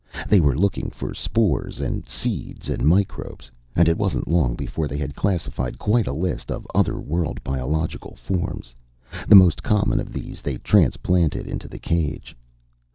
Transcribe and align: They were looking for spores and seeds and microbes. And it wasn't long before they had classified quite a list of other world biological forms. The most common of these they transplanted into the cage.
They 0.27 0.39
were 0.39 0.57
looking 0.57 0.89
for 0.89 1.13
spores 1.13 1.79
and 1.79 2.09
seeds 2.09 2.71
and 2.71 2.83
microbes. 2.87 3.51
And 3.75 3.87
it 3.87 3.99
wasn't 3.99 4.27
long 4.27 4.55
before 4.55 4.87
they 4.87 4.97
had 4.97 5.13
classified 5.13 5.77
quite 5.77 6.07
a 6.07 6.11
list 6.11 6.49
of 6.49 6.65
other 6.73 6.99
world 6.99 7.43
biological 7.43 8.15
forms. 8.15 8.73
The 9.27 9.35
most 9.35 9.61
common 9.61 9.99
of 9.99 10.11
these 10.11 10.41
they 10.41 10.57
transplanted 10.57 11.45
into 11.45 11.67
the 11.67 11.77
cage. 11.77 12.35